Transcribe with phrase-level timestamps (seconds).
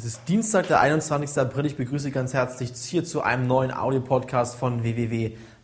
[0.00, 1.36] Es ist Dienstag, der 21.
[1.36, 1.66] April.
[1.66, 4.82] Ich begrüße ganz herzlich hier zu einem neuen Audio-Podcast von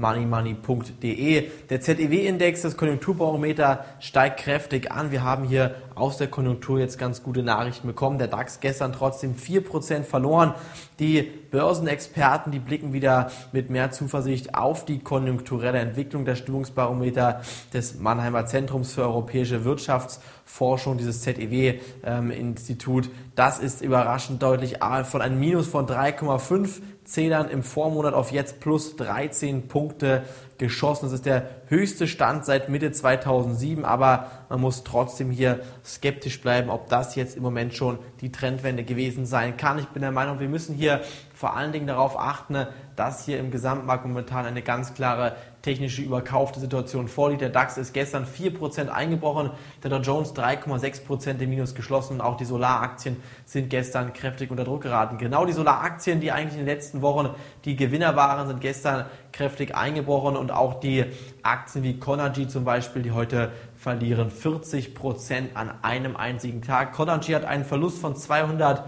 [0.00, 1.48] www.moneymoney.de.
[1.68, 5.10] Der ZEW-Index, das Konjunkturbarometer, steigt kräftig an.
[5.10, 8.18] Wir haben hier aus der Konjunktur jetzt ganz gute Nachrichten bekommen.
[8.18, 10.54] Der DAX gestern trotzdem 4% verloren.
[10.98, 17.42] Die Börsenexperten, die blicken wieder mit mehr Zuversicht auf die konjunkturelle Entwicklung der Stimmungsbarometer
[17.72, 23.06] des Mannheimer Zentrums für europäische Wirtschaftsforschung, dieses ZEW-Institut.
[23.06, 28.60] Ähm, das ist überraschend deutlich von einem Minus von 3,5 Zählern im Vormonat auf jetzt
[28.60, 30.22] plus 13 Punkte
[30.58, 31.06] geschossen.
[31.06, 36.70] Das ist der höchste Stand seit Mitte 2007, aber man muss trotzdem hier skeptisch bleiben,
[36.70, 39.78] ob das jetzt im Moment schon die Trendwende gewesen sein kann.
[39.78, 41.00] Ich bin der Meinung, wir müssen hier
[41.40, 46.60] vor allen Dingen darauf achten, dass hier im Gesamtmarkt momentan eine ganz klare technische überkaufte
[46.60, 47.40] Situation vorliegt.
[47.40, 49.50] Der DAX ist gestern 4% eingebrochen,
[49.82, 53.16] der Dow Jones 3,6% im Minus geschlossen und auch die Solaraktien
[53.46, 55.16] sind gestern kräftig unter Druck geraten.
[55.16, 57.30] Genau die Solaraktien, die eigentlich in den letzten Wochen
[57.64, 61.06] die Gewinner waren, sind gestern kräftig eingebrochen und auch die
[61.42, 66.92] Aktien wie Conergy zum Beispiel, die heute verlieren 40% an einem einzigen Tag.
[66.92, 68.84] Conergy hat einen Verlust von 200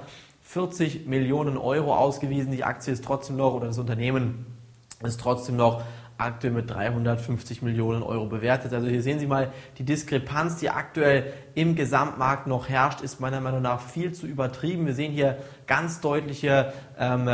[0.53, 2.53] 40 Millionen Euro ausgewiesen.
[2.53, 4.45] Die Aktie ist trotzdem noch, oder das Unternehmen
[5.03, 5.83] ist trotzdem noch
[6.19, 8.75] aktuell mit 350 Millionen Euro bewertet.
[8.75, 13.41] Also hier sehen Sie mal, die Diskrepanz, die aktuell im Gesamtmarkt noch herrscht, ist meiner
[13.41, 14.85] Meinung nach viel zu übertrieben.
[14.85, 17.29] Wir sehen hier ganz deutliche ähm,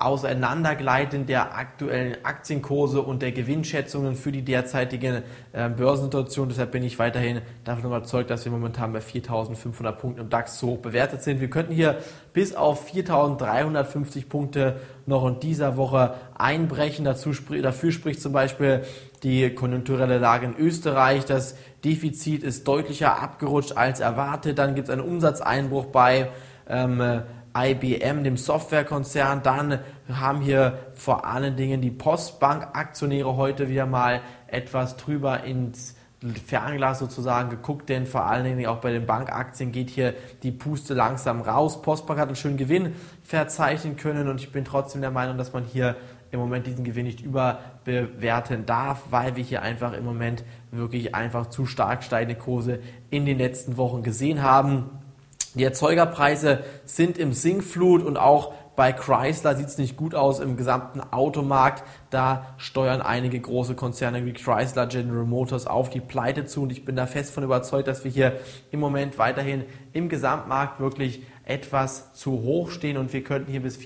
[0.00, 6.48] Auseinandergleiten der aktuellen Aktienkurse und der Gewinnschätzungen für die derzeitige äh, Börsensituation.
[6.48, 10.68] Deshalb bin ich weiterhin davon überzeugt, dass wir momentan bei 4.500 Punkten im DAX so
[10.68, 11.42] hoch bewertet sind.
[11.42, 11.98] Wir könnten hier
[12.32, 17.04] bis auf 4.350 Punkte noch in dieser Woche einbrechen.
[17.04, 18.82] Dazu, dafür spricht zum Beispiel
[19.22, 21.26] die konjunkturelle Lage in Österreich.
[21.26, 24.58] Das Defizit ist deutlicher abgerutscht als erwartet.
[24.58, 26.30] Dann gibt es einen Umsatzeinbruch bei
[26.70, 27.22] ähm,
[27.56, 29.42] IBM, dem Softwarekonzern.
[29.42, 29.80] Dann
[30.12, 35.96] haben hier vor allen Dingen die Postbank-Aktionäre heute wieder mal etwas drüber ins
[36.46, 40.92] Fernglas sozusagen geguckt, denn vor allen Dingen auch bei den Bankaktien geht hier die Puste
[40.92, 41.80] langsam raus.
[41.80, 45.64] Postbank hat einen schönen Gewinn verzeichnen können und ich bin trotzdem der Meinung, dass man
[45.64, 45.96] hier
[46.30, 51.46] im Moment diesen Gewinn nicht überbewerten darf, weil wir hier einfach im Moment wirklich einfach
[51.46, 54.99] zu stark steigende Kurse in den letzten Wochen gesehen haben.
[55.54, 60.56] Die Erzeugerpreise sind im Sinkflut und auch bei Chrysler sieht es nicht gut aus im
[60.56, 61.82] gesamten Automarkt.
[62.08, 66.84] Da steuern einige große Konzerne wie Chrysler, General Motors auf die Pleite zu und ich
[66.84, 68.38] bin da fest von überzeugt, dass wir hier
[68.70, 73.76] im Moment weiterhin im Gesamtmarkt wirklich etwas zu hoch stehen und wir könnten hier bis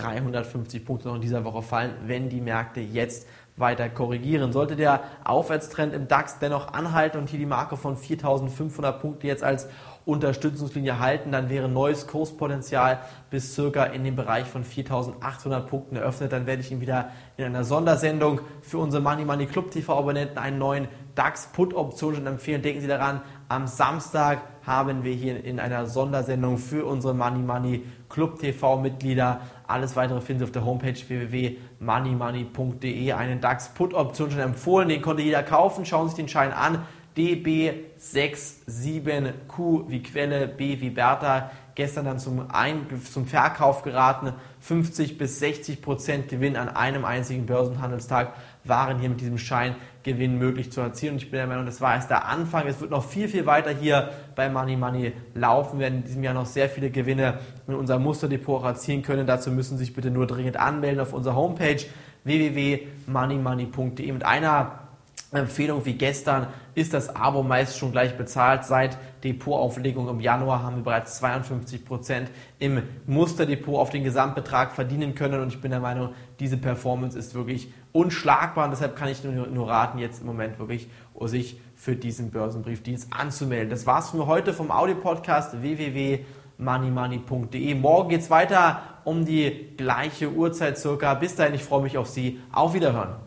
[0.00, 3.26] 4350 Punkte noch in dieser Woche fallen, wenn die Märkte jetzt
[3.56, 4.52] weiter korrigieren.
[4.52, 9.42] Sollte der Aufwärtstrend im DAX dennoch anhalten und hier die Marke von 4500 Punkte jetzt
[9.42, 9.68] als
[10.04, 16.32] Unterstützungslinie halten, dann wäre neues Kurspotenzial bis circa in dem Bereich von 4800 Punkten eröffnet.
[16.32, 20.38] Dann werde ich Ihnen wieder in einer Sondersendung für unsere Money Money Club TV Abonnenten
[20.38, 20.86] einen neuen
[21.16, 22.62] DAX Put Option empfehlen.
[22.62, 27.84] Denken Sie daran, am Samstag haben wir hier in einer Sondersendung für unsere Money Money
[28.08, 29.42] Club TV Mitglieder.
[29.68, 33.12] Alles weitere finden Sie auf der Homepage www.moneymoney.de.
[33.12, 35.86] Einen DAX Put Option schon empfohlen, den konnte jeder kaufen.
[35.86, 36.84] Schauen Sie sich den Schein an.
[37.16, 44.32] DB67Q wie Quelle, B wie Bertha, gestern dann zum, Ein zum Verkauf geraten.
[44.60, 48.32] 50 bis 60 Prozent Gewinn an einem einzigen Börsenhandelstag
[48.64, 51.12] waren hier mit diesem Scheingewinn möglich zu erzielen.
[51.12, 52.66] Und ich bin der Meinung, das war erst der Anfang.
[52.66, 55.78] Es wird noch viel, viel weiter hier bei Money Money laufen.
[55.78, 57.38] Wir werden in diesem Jahr noch sehr viele Gewinne
[57.68, 59.26] in unser Musterdepot erzielen können.
[59.26, 61.84] Dazu müssen Sie sich bitte nur dringend anmelden auf unserer Homepage
[62.24, 64.85] www.moneymoney.de mit einer
[65.32, 68.64] Empfehlung wie gestern ist das Abo meist schon gleich bezahlt.
[68.64, 75.16] Seit Depotauflegung im Januar haben wir bereits 52 Prozent im Musterdepot auf den Gesamtbetrag verdienen
[75.16, 79.24] können und ich bin der Meinung, diese Performance ist wirklich unschlagbar und deshalb kann ich
[79.24, 80.88] nur, nur raten, jetzt im Moment wirklich
[81.22, 83.70] sich für diesen Börsenbriefdienst anzumelden.
[83.70, 87.74] Das war's für heute vom Audio-Podcast www.moneymoney.de.
[87.74, 91.14] Morgen geht's weiter um die gleiche Uhrzeit circa.
[91.14, 92.40] Bis dahin, ich freue mich auf Sie.
[92.52, 93.25] Auf Wiederhören.